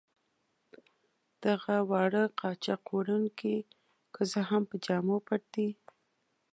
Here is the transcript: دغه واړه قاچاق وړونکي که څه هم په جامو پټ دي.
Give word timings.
دغه 1.45 1.75
واړه 1.89 2.23
قاچاق 2.39 2.83
وړونکي 2.95 3.55
که 4.13 4.21
څه 4.31 4.39
هم 4.49 4.63
په 4.69 4.75
جامو 4.85 5.17
پټ 5.27 5.41
دي. 5.55 5.69